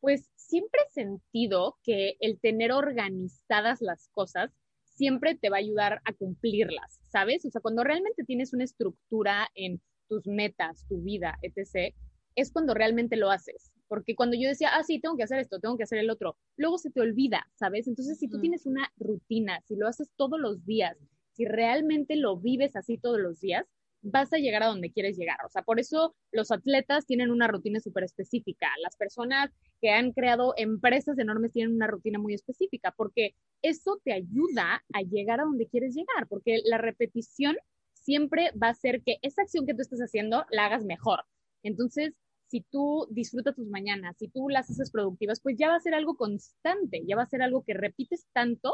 Pues 0.00 0.28
siempre 0.48 0.80
he 0.86 0.90
sentido 0.90 1.76
que 1.82 2.16
el 2.20 2.40
tener 2.40 2.72
organizadas 2.72 3.80
las 3.80 4.08
cosas 4.08 4.50
siempre 4.82 5.36
te 5.36 5.50
va 5.50 5.56
a 5.56 5.60
ayudar 5.60 6.00
a 6.04 6.12
cumplirlas, 6.14 7.00
¿sabes? 7.08 7.44
O 7.44 7.50
sea, 7.50 7.60
cuando 7.60 7.84
realmente 7.84 8.24
tienes 8.24 8.52
una 8.52 8.64
estructura 8.64 9.48
en 9.54 9.80
tus 10.08 10.26
metas, 10.26 10.86
tu 10.88 11.02
vida, 11.02 11.38
etc., 11.42 11.94
es 12.34 12.52
cuando 12.52 12.72
realmente 12.74 13.16
lo 13.16 13.30
haces. 13.30 13.72
Porque 13.88 14.14
cuando 14.14 14.36
yo 14.36 14.48
decía, 14.48 14.70
ah, 14.74 14.82
sí, 14.84 15.00
tengo 15.00 15.16
que 15.16 15.22
hacer 15.22 15.38
esto, 15.38 15.60
tengo 15.60 15.76
que 15.76 15.82
hacer 15.84 15.98
el 15.98 16.10
otro, 16.10 16.36
luego 16.56 16.78
se 16.78 16.90
te 16.90 17.00
olvida, 17.00 17.46
¿sabes? 17.54 17.86
Entonces, 17.86 18.18
si 18.18 18.28
tú 18.28 18.40
tienes 18.40 18.66
una 18.66 18.92
rutina, 18.96 19.60
si 19.66 19.76
lo 19.76 19.86
haces 19.86 20.10
todos 20.16 20.38
los 20.38 20.64
días, 20.64 20.96
si 21.32 21.44
realmente 21.44 22.16
lo 22.16 22.36
vives 22.36 22.74
así 22.76 22.98
todos 22.98 23.20
los 23.20 23.40
días, 23.40 23.66
vas 24.02 24.32
a 24.32 24.38
llegar 24.38 24.62
a 24.62 24.68
donde 24.68 24.92
quieres 24.92 25.16
llegar. 25.16 25.38
O 25.44 25.48
sea, 25.48 25.62
por 25.62 25.80
eso 25.80 26.14
los 26.32 26.50
atletas 26.50 27.06
tienen 27.06 27.30
una 27.30 27.48
rutina 27.48 27.80
súper 27.80 28.04
específica. 28.04 28.68
Las 28.82 28.96
personas 28.96 29.50
que 29.80 29.90
han 29.90 30.12
creado 30.12 30.54
empresas 30.56 31.18
enormes 31.18 31.52
tienen 31.52 31.74
una 31.74 31.86
rutina 31.86 32.18
muy 32.18 32.34
específica, 32.34 32.92
porque 32.96 33.34
eso 33.62 34.00
te 34.04 34.12
ayuda 34.12 34.84
a 34.92 35.02
llegar 35.02 35.40
a 35.40 35.44
donde 35.44 35.68
quieres 35.68 35.94
llegar, 35.94 36.26
porque 36.28 36.60
la 36.64 36.78
repetición 36.78 37.56
siempre 37.92 38.50
va 38.60 38.68
a 38.68 38.70
hacer 38.70 39.02
que 39.02 39.18
esa 39.22 39.42
acción 39.42 39.66
que 39.66 39.74
tú 39.74 39.82
estás 39.82 40.00
haciendo 40.00 40.46
la 40.50 40.66
hagas 40.66 40.84
mejor. 40.84 41.24
Entonces, 41.62 42.14
si 42.46 42.62
tú 42.62 43.06
disfrutas 43.10 43.54
tus 43.54 43.68
mañanas, 43.68 44.16
si 44.18 44.28
tú 44.28 44.48
las 44.48 44.70
haces 44.70 44.90
productivas, 44.90 45.40
pues 45.40 45.56
ya 45.58 45.68
va 45.68 45.76
a 45.76 45.80
ser 45.80 45.94
algo 45.94 46.16
constante, 46.16 47.02
ya 47.06 47.16
va 47.16 47.22
a 47.22 47.26
ser 47.26 47.42
algo 47.42 47.62
que 47.62 47.74
repites 47.74 48.26
tanto 48.32 48.72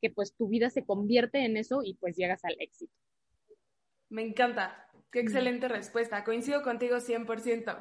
que 0.00 0.10
pues 0.10 0.34
tu 0.34 0.48
vida 0.48 0.70
se 0.70 0.84
convierte 0.84 1.44
en 1.44 1.58
eso 1.58 1.82
y 1.84 1.94
pues 1.94 2.16
llegas 2.16 2.44
al 2.44 2.56
éxito. 2.58 2.94
Me 4.10 4.22
encanta. 4.22 4.86
Qué 5.10 5.20
excelente 5.20 5.66
respuesta. 5.68 6.22
Coincido 6.22 6.62
contigo 6.62 7.00
100%. 7.00 7.78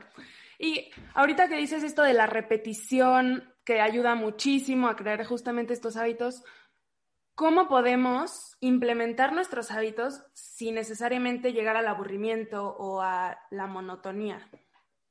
Y 0.58 0.90
ahorita 1.14 1.48
que 1.48 1.58
dices 1.58 1.84
esto 1.84 2.02
de 2.02 2.14
la 2.14 2.26
repetición, 2.26 3.54
que 3.64 3.82
ayuda 3.82 4.16
muchísimo 4.16 4.88
a 4.88 4.96
crear 4.96 5.24
justamente 5.26 5.74
estos 5.74 5.96
hábitos, 5.96 6.44
¿cómo 7.36 7.68
podemos 7.68 8.58
implementar 8.62 9.32
nuestros 9.32 9.70
hábitos 9.70 10.24
sin 10.34 10.76
necesariamente 10.76 11.54
llegar 11.54 11.78
al 11.78 11.88
aburrimiento 11.88 12.76
o 12.76 13.02
a 13.02 13.38
la 13.52 13.68
monotonía? 13.68 14.50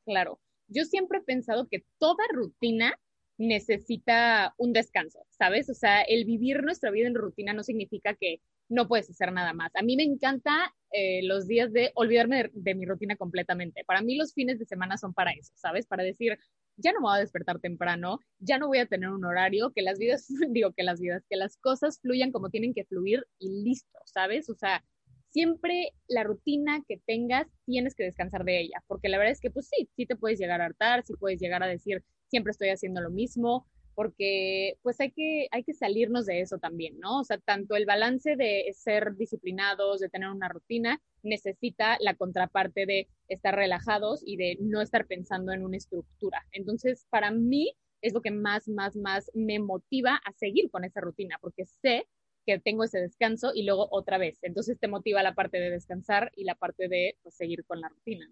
Claro, 0.04 0.40
yo 0.66 0.84
siempre 0.84 1.18
he 1.18 1.22
pensado 1.22 1.68
que 1.68 1.84
toda 1.98 2.24
rutina 2.32 2.98
necesita 3.38 4.54
un 4.58 4.72
descanso, 4.72 5.24
¿sabes? 5.30 5.70
O 5.70 5.74
sea, 5.74 6.02
el 6.02 6.24
vivir 6.24 6.62
nuestra 6.64 6.90
vida 6.90 7.06
en 7.06 7.14
rutina 7.14 7.52
no 7.52 7.62
significa 7.62 8.14
que 8.14 8.40
no 8.68 8.88
puedes 8.88 9.10
hacer 9.10 9.32
nada 9.32 9.52
más. 9.52 9.70
A 9.74 9.82
mí 9.82 9.96
me 9.96 10.02
encanta 10.02 10.74
eh, 10.92 11.20
los 11.22 11.46
días 11.46 11.72
de 11.72 11.92
olvidarme 11.94 12.50
de, 12.52 12.74
mi 12.74 12.86
rutina 12.86 13.16
completamente. 13.16 13.84
Para 13.86 14.02
mí 14.02 14.16
los 14.16 14.32
fines 14.34 14.58
de 14.58 14.66
semana 14.66 14.96
son 14.96 15.14
para 15.14 15.32
eso, 15.32 15.52
¿sabes? 15.56 15.86
Para 15.86 16.02
decir, 16.02 16.38
ya 16.76 16.92
no 16.92 17.00
me 17.00 17.08
voy 17.08 17.16
a 17.16 17.20
despertar 17.20 17.60
temprano, 17.60 18.20
ya 18.38 18.58
no 18.58 18.68
voy 18.68 18.78
a 18.78 18.86
tener 18.86 19.10
un 19.10 19.24
horario, 19.24 19.72
que 19.74 19.82
las 19.82 19.98
vidas, 19.98 20.28
digo 20.50 20.72
que 20.72 20.82
las 20.82 21.00
vidas, 21.00 21.24
que 21.28 21.36
las 21.36 21.56
cosas 21.56 22.00
fluyan 22.00 22.32
como 22.32 22.50
tienen 22.50 22.74
que 22.74 22.84
fluir 22.84 23.26
y 23.38 23.64
listo, 23.64 23.98
¿sabes? 24.04 24.48
O 24.48 24.54
sea, 24.54 24.84
siempre 25.30 25.92
la 26.06 26.24
rutina 26.24 26.82
que 26.86 27.00
tengas 27.06 27.46
tienes 27.66 27.94
que 27.94 28.04
descansar 28.04 28.44
de 28.44 28.60
ella, 28.60 28.82
porque 28.86 29.08
la 29.08 29.18
verdad 29.18 29.32
es 29.32 29.40
que 29.40 29.50
pues 29.50 29.68
sí, 29.68 29.88
sí 29.96 30.06
te 30.06 30.16
puedes 30.16 30.38
llegar 30.38 30.60
a 30.60 30.66
hartar, 30.66 31.04
sí 31.04 31.14
puedes 31.18 31.40
llegar 31.40 31.62
a 31.62 31.66
decir, 31.66 32.04
siempre 32.28 32.50
estoy 32.50 32.68
haciendo 32.70 33.00
lo 33.00 33.10
mismo, 33.10 33.66
porque 33.98 34.78
pues 34.82 35.00
hay 35.00 35.10
que, 35.10 35.48
hay 35.50 35.64
que 35.64 35.74
salirnos 35.74 36.24
de 36.24 36.40
eso 36.40 36.58
también, 36.58 37.00
¿no? 37.00 37.18
O 37.18 37.24
sea, 37.24 37.38
tanto 37.38 37.74
el 37.74 37.84
balance 37.84 38.36
de 38.36 38.72
ser 38.72 39.16
disciplinados, 39.16 39.98
de 39.98 40.08
tener 40.08 40.28
una 40.28 40.48
rutina, 40.48 41.02
necesita 41.24 41.96
la 41.98 42.14
contraparte 42.14 42.86
de 42.86 43.08
estar 43.26 43.56
relajados 43.56 44.22
y 44.24 44.36
de 44.36 44.56
no 44.60 44.82
estar 44.82 45.08
pensando 45.08 45.50
en 45.50 45.64
una 45.64 45.78
estructura. 45.78 46.46
Entonces, 46.52 47.08
para 47.10 47.32
mí 47.32 47.72
es 48.00 48.12
lo 48.12 48.22
que 48.22 48.30
más, 48.30 48.68
más, 48.68 48.94
más 48.94 49.32
me 49.34 49.58
motiva 49.58 50.20
a 50.24 50.32
seguir 50.34 50.70
con 50.70 50.84
esa 50.84 51.00
rutina, 51.00 51.36
porque 51.40 51.64
sé 51.64 52.06
que 52.48 52.58
tengo 52.58 52.84
ese 52.84 52.98
descanso 52.98 53.50
y 53.54 53.64
luego 53.64 53.88
otra 53.90 54.16
vez. 54.16 54.38
Entonces 54.40 54.80
te 54.80 54.88
motiva 54.88 55.22
la 55.22 55.34
parte 55.34 55.58
de 55.58 55.68
descansar 55.68 56.32
y 56.34 56.44
la 56.44 56.54
parte 56.54 56.88
de 56.88 57.18
pues, 57.22 57.36
seguir 57.36 57.62
con 57.66 57.82
la 57.82 57.90
rutina. 57.90 58.26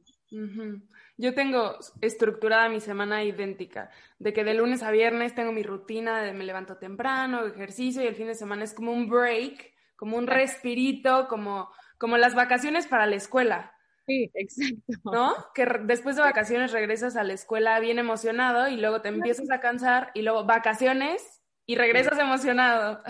Yo 1.18 1.34
tengo 1.34 1.76
estructurada 2.00 2.70
mi 2.70 2.80
semana 2.80 3.24
idéntica, 3.24 3.90
de 4.18 4.32
que 4.32 4.42
de 4.42 4.54
lunes 4.54 4.82
a 4.82 4.90
viernes 4.90 5.34
tengo 5.34 5.52
mi 5.52 5.62
rutina 5.62 6.22
de 6.22 6.32
me 6.32 6.44
levanto 6.44 6.78
temprano, 6.78 7.44
ejercicio 7.44 8.02
y 8.02 8.06
el 8.06 8.14
fin 8.14 8.28
de 8.28 8.34
semana 8.34 8.64
es 8.64 8.72
como 8.72 8.90
un 8.90 9.06
break, 9.06 9.74
como 9.96 10.16
un 10.16 10.26
respirito, 10.26 11.28
como, 11.28 11.68
como 11.98 12.16
las 12.16 12.34
vacaciones 12.34 12.86
para 12.86 13.06
la 13.06 13.16
escuela. 13.16 13.74
Sí, 14.06 14.30
exacto. 14.32 15.10
¿No? 15.12 15.34
Que 15.54 15.66
después 15.82 16.16
de 16.16 16.22
vacaciones 16.22 16.72
regresas 16.72 17.16
a 17.16 17.22
la 17.22 17.34
escuela 17.34 17.78
bien 17.80 17.98
emocionado 17.98 18.68
y 18.68 18.78
luego 18.78 19.02
te 19.02 19.08
empiezas 19.08 19.50
a 19.50 19.60
cansar 19.60 20.10
y 20.14 20.22
luego 20.22 20.46
vacaciones 20.46 21.42
y 21.66 21.74
regresas 21.74 22.18
emocionado. 22.18 23.02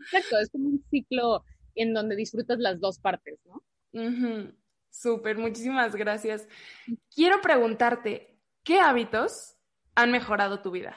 Exacto, 0.00 0.38
es 0.38 0.50
como 0.50 0.68
un 0.68 0.84
ciclo 0.90 1.44
en 1.74 1.94
donde 1.94 2.16
disfrutas 2.16 2.58
las 2.58 2.80
dos 2.80 2.98
partes, 2.98 3.38
¿no? 3.44 3.62
Súper, 4.90 5.38
muchísimas 5.38 5.94
gracias. 5.94 6.48
Quiero 7.14 7.40
preguntarte, 7.40 8.38
¿qué 8.64 8.80
hábitos 8.80 9.56
han 9.94 10.10
mejorado 10.10 10.62
tu 10.62 10.70
vida? 10.70 10.96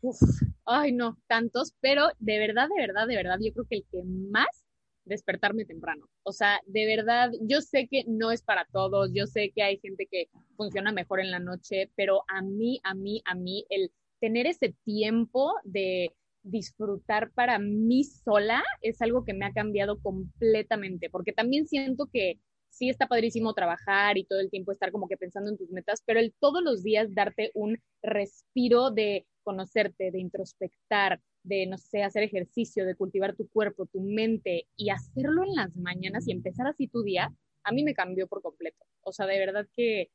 Uf, 0.00 0.18
ay, 0.66 0.92
no, 0.92 1.18
tantos, 1.26 1.74
pero 1.80 2.08
de 2.18 2.38
verdad, 2.38 2.68
de 2.68 2.80
verdad, 2.80 3.06
de 3.06 3.16
verdad, 3.16 3.38
yo 3.40 3.52
creo 3.52 3.66
que 3.68 3.76
el 3.76 3.86
que 3.90 4.02
más 4.04 4.64
despertarme 5.04 5.64
temprano. 5.64 6.08
O 6.22 6.32
sea, 6.32 6.60
de 6.66 6.86
verdad, 6.86 7.30
yo 7.42 7.60
sé 7.60 7.88
que 7.88 8.04
no 8.06 8.30
es 8.30 8.42
para 8.42 8.66
todos, 8.72 9.10
yo 9.12 9.26
sé 9.26 9.52
que 9.54 9.62
hay 9.62 9.78
gente 9.78 10.06
que 10.10 10.28
funciona 10.56 10.92
mejor 10.92 11.20
en 11.20 11.30
la 11.30 11.38
noche, 11.38 11.90
pero 11.94 12.22
a 12.28 12.42
mí, 12.42 12.80
a 12.84 12.94
mí, 12.94 13.22
a 13.24 13.34
mí, 13.34 13.66
el 13.68 13.92
tener 14.20 14.46
ese 14.46 14.74
tiempo 14.84 15.54
de 15.64 16.14
disfrutar 16.44 17.32
para 17.32 17.58
mí 17.58 18.04
sola 18.04 18.62
es 18.82 19.02
algo 19.02 19.24
que 19.24 19.34
me 19.34 19.46
ha 19.46 19.52
cambiado 19.52 19.98
completamente, 20.00 21.10
porque 21.10 21.32
también 21.32 21.66
siento 21.66 22.08
que 22.12 22.38
sí 22.68 22.88
está 22.88 23.06
padrísimo 23.06 23.54
trabajar 23.54 24.18
y 24.18 24.24
todo 24.24 24.40
el 24.40 24.50
tiempo 24.50 24.72
estar 24.72 24.92
como 24.92 25.08
que 25.08 25.16
pensando 25.16 25.50
en 25.50 25.56
tus 25.56 25.70
metas, 25.70 26.02
pero 26.04 26.20
el 26.20 26.34
todos 26.38 26.62
los 26.62 26.82
días 26.82 27.14
darte 27.14 27.50
un 27.54 27.78
respiro 28.02 28.90
de 28.90 29.26
conocerte, 29.42 30.10
de 30.10 30.20
introspectar, 30.20 31.20
de, 31.42 31.66
no 31.66 31.78
sé, 31.78 32.02
hacer 32.02 32.22
ejercicio, 32.22 32.84
de 32.84 32.96
cultivar 32.96 33.36
tu 33.36 33.48
cuerpo, 33.48 33.86
tu 33.86 34.00
mente 34.00 34.66
y 34.76 34.90
hacerlo 34.90 35.44
en 35.44 35.54
las 35.54 35.76
mañanas 35.76 36.26
y 36.26 36.32
empezar 36.32 36.66
así 36.66 36.88
tu 36.88 37.02
día, 37.02 37.32
a 37.62 37.72
mí 37.72 37.84
me 37.84 37.94
cambió 37.94 38.26
por 38.26 38.42
completo. 38.42 38.84
O 39.02 39.12
sea, 39.12 39.26
de 39.26 39.38
verdad 39.38 39.66
que 39.74 40.10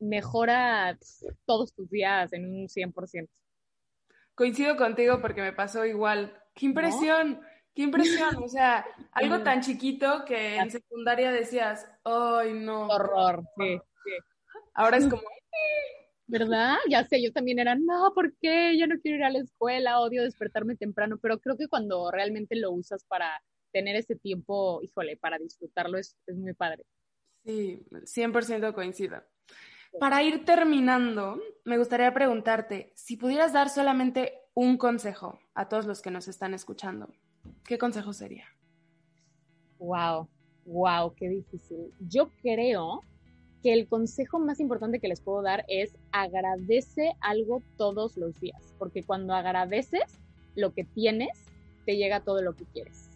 mejora 0.00 0.98
todos 1.44 1.74
tus 1.74 1.90
días 1.90 2.32
en 2.32 2.44
un 2.46 2.68
100%. 2.68 3.28
Coincido 4.38 4.76
contigo 4.76 5.20
porque 5.20 5.42
me 5.42 5.52
pasó 5.52 5.84
igual. 5.84 6.32
¡Qué 6.54 6.66
impresión! 6.66 7.40
¡Qué 7.74 7.82
impresión! 7.82 8.36
O 8.36 8.48
sea, 8.48 8.86
algo 9.10 9.40
tan 9.42 9.62
chiquito 9.62 10.24
que 10.24 10.54
en 10.54 10.70
secundaria 10.70 11.32
decías, 11.32 11.90
¡ay, 12.04 12.52
no! 12.52 12.86
Horror, 12.86 13.42
sí, 13.56 13.80
Ahora 14.74 14.98
es 14.98 15.08
como... 15.08 15.22
¿Verdad? 16.28 16.76
Ya 16.88 17.02
sé, 17.02 17.20
yo 17.20 17.32
también 17.32 17.58
era, 17.58 17.74
no, 17.74 18.12
¿por 18.14 18.32
qué? 18.40 18.78
Yo 18.78 18.86
no 18.86 19.00
quiero 19.00 19.16
ir 19.16 19.24
a 19.24 19.30
la 19.30 19.40
escuela, 19.40 19.98
odio 19.98 20.22
despertarme 20.22 20.76
temprano, 20.76 21.18
pero 21.20 21.40
creo 21.40 21.56
que 21.56 21.66
cuando 21.66 22.08
realmente 22.12 22.54
lo 22.54 22.70
usas 22.70 23.04
para 23.06 23.42
tener 23.72 23.96
ese 23.96 24.14
tiempo, 24.14 24.80
híjole, 24.84 25.16
para 25.16 25.38
disfrutarlo 25.38 25.98
es, 25.98 26.16
es 26.28 26.36
muy 26.36 26.54
padre. 26.54 26.84
Sí, 27.44 27.84
100% 27.90 28.72
coincido. 28.72 29.20
Para 30.00 30.22
ir 30.22 30.44
terminando, 30.44 31.40
me 31.64 31.78
gustaría 31.78 32.12
preguntarte, 32.12 32.92
si 32.94 33.16
pudieras 33.16 33.52
dar 33.52 33.68
solamente 33.68 34.34
un 34.54 34.76
consejo 34.76 35.38
a 35.54 35.68
todos 35.68 35.86
los 35.86 36.02
que 36.02 36.10
nos 36.10 36.28
están 36.28 36.54
escuchando, 36.54 37.08
¿qué 37.64 37.78
consejo 37.78 38.12
sería? 38.12 38.44
Wow, 39.78 40.28
wow, 40.66 41.14
qué 41.14 41.28
difícil. 41.28 41.92
Yo 42.00 42.30
creo 42.42 43.02
que 43.62 43.72
el 43.72 43.88
consejo 43.88 44.38
más 44.38 44.60
importante 44.60 45.00
que 45.00 45.08
les 45.08 45.20
puedo 45.20 45.42
dar 45.42 45.64
es 45.68 45.96
agradece 46.12 47.14
algo 47.20 47.62
todos 47.76 48.16
los 48.16 48.38
días, 48.40 48.62
porque 48.78 49.02
cuando 49.02 49.34
agradeces 49.34 50.20
lo 50.54 50.72
que 50.74 50.84
tienes, 50.84 51.30
te 51.86 51.96
llega 51.96 52.20
todo 52.20 52.42
lo 52.42 52.54
que 52.54 52.64
quieres. 52.66 53.10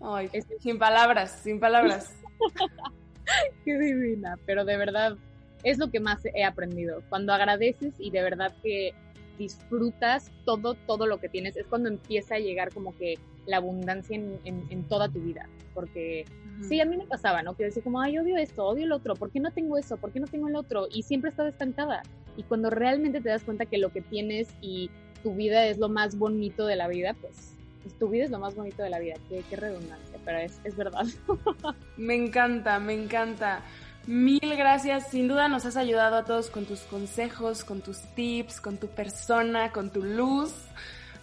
Ay, 0.00 0.30
sin 0.58 0.78
palabras, 0.78 1.30
sin 1.42 1.60
palabras. 1.60 2.12
Qué 3.64 3.78
divina, 3.78 4.38
pero 4.46 4.64
de 4.64 4.76
verdad 4.76 5.16
es 5.62 5.78
lo 5.78 5.90
que 5.90 6.00
más 6.00 6.24
he 6.24 6.44
aprendido. 6.44 7.02
Cuando 7.08 7.32
agradeces 7.32 7.94
y 7.98 8.10
de 8.10 8.22
verdad 8.22 8.54
que 8.62 8.94
disfrutas 9.38 10.30
todo, 10.44 10.74
todo 10.74 11.06
lo 11.06 11.18
que 11.18 11.28
tienes, 11.28 11.56
es 11.56 11.66
cuando 11.66 11.88
empieza 11.88 12.36
a 12.36 12.38
llegar 12.38 12.72
como 12.72 12.96
que 12.96 13.18
la 13.46 13.58
abundancia 13.58 14.16
en, 14.16 14.82
toda 14.88 15.08
tu 15.08 15.20
vida. 15.20 15.48
Porque 15.74 16.24
sí, 16.60 16.80
a 16.80 16.84
mí 16.84 16.96
me 16.96 17.06
pasaba, 17.06 17.42
¿no? 17.42 17.54
Que 17.56 17.64
decía 17.64 17.82
como, 17.82 18.00
ay, 18.00 18.18
odio 18.18 18.36
esto, 18.36 18.64
odio 18.64 18.84
el 18.84 18.92
otro, 18.92 19.14
¿por 19.14 19.30
qué 19.30 19.40
no 19.40 19.50
tengo 19.50 19.78
eso? 19.78 19.96
¿Por 19.96 20.12
qué 20.12 20.20
no 20.20 20.26
tengo 20.26 20.48
el 20.48 20.56
otro? 20.56 20.86
Y 20.92 21.02
siempre 21.02 21.30
estaba 21.30 21.48
estancada. 21.48 22.02
Y 22.36 22.44
cuando 22.44 22.70
realmente 22.70 23.20
te 23.20 23.28
das 23.28 23.42
cuenta 23.42 23.66
que 23.66 23.78
lo 23.78 23.90
que 23.90 24.00
tienes 24.00 24.48
y 24.60 24.90
tu 25.22 25.34
vida 25.34 25.66
es 25.66 25.78
lo 25.78 25.88
más 25.88 26.16
bonito 26.16 26.66
de 26.66 26.76
la 26.76 26.88
vida, 26.88 27.14
pues, 27.20 27.56
tu 27.98 28.08
vida 28.08 28.24
es 28.24 28.30
lo 28.30 28.38
más 28.38 28.54
bonito 28.54 28.82
de 28.82 28.90
la 28.90 28.98
vida. 28.98 29.14
Qué, 29.28 29.56
redundancia, 29.56 30.18
pero 30.24 30.38
es, 30.38 30.60
es 30.64 30.76
verdad. 30.76 31.04
me 31.96 32.14
encanta, 32.14 32.78
me 32.78 32.94
encanta. 32.94 33.62
Mil 34.06 34.56
gracias, 34.56 35.10
sin 35.10 35.28
duda 35.28 35.48
nos 35.48 35.64
has 35.64 35.76
ayudado 35.76 36.16
a 36.16 36.24
todos 36.24 36.50
con 36.50 36.64
tus 36.64 36.80
consejos, 36.80 37.62
con 37.62 37.82
tus 37.82 38.00
tips, 38.14 38.60
con 38.60 38.78
tu 38.78 38.88
persona, 38.88 39.70
con 39.70 39.90
tu 39.90 40.02
luz. 40.02 40.52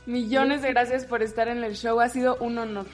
Millones 0.05 0.61
de 0.61 0.69
gracias 0.69 1.05
por 1.05 1.21
estar 1.21 1.49
en 1.49 1.63
el 1.63 1.75
show, 1.75 1.99
ha 1.99 2.07
sido 2.07 2.37
un 2.39 2.57
honor. 2.57 2.85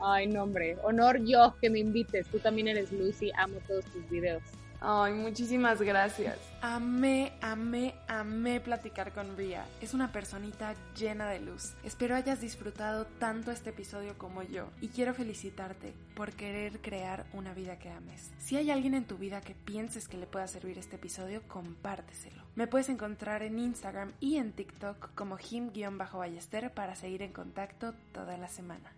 Ay, 0.00 0.28
no, 0.28 0.44
hombre, 0.44 0.76
honor 0.84 1.24
yo 1.24 1.56
que 1.60 1.68
me 1.68 1.80
invites. 1.80 2.28
Tú 2.28 2.38
también 2.38 2.68
eres 2.68 2.92
Lucy, 2.92 3.32
amo 3.36 3.58
todos 3.66 3.84
tus 3.86 4.08
videos. 4.08 4.42
Ay, 4.80 5.12
muchísimas 5.14 5.82
gracias. 5.82 6.38
Amé, 6.62 7.32
amé, 7.40 7.94
amé 8.06 8.60
platicar 8.60 9.12
con 9.12 9.36
Ria. 9.36 9.66
Es 9.80 9.92
una 9.92 10.12
personita 10.12 10.74
llena 10.96 11.28
de 11.28 11.40
luz. 11.40 11.74
Espero 11.82 12.14
hayas 12.14 12.40
disfrutado 12.40 13.04
tanto 13.18 13.50
este 13.50 13.70
episodio 13.70 14.16
como 14.16 14.42
yo 14.42 14.68
y 14.80 14.88
quiero 14.88 15.14
felicitarte 15.14 15.94
por 16.14 16.32
querer 16.32 16.80
crear 16.80 17.26
una 17.32 17.54
vida 17.54 17.78
que 17.78 17.90
ames. 17.90 18.30
Si 18.38 18.56
hay 18.56 18.70
alguien 18.70 18.94
en 18.94 19.04
tu 19.04 19.18
vida 19.18 19.40
que 19.40 19.54
pienses 19.54 20.06
que 20.06 20.16
le 20.16 20.26
pueda 20.26 20.46
servir 20.46 20.78
este 20.78 20.96
episodio, 20.96 21.42
compárteselo. 21.48 22.44
Me 22.54 22.68
puedes 22.68 22.88
encontrar 22.88 23.42
en 23.42 23.58
Instagram 23.58 24.12
y 24.20 24.36
en 24.36 24.52
TikTok 24.52 25.14
como 25.14 25.38
him-ballester 25.38 26.72
para 26.72 26.94
seguir 26.94 27.22
en 27.22 27.32
contacto 27.32 27.94
toda 28.12 28.36
la 28.36 28.48
semana. 28.48 28.92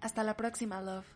Hasta 0.00 0.22
la 0.22 0.36
próxima, 0.36 0.80
love. 0.80 1.06